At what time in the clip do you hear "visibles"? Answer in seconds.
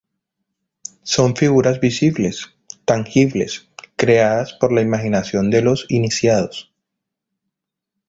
1.79-2.55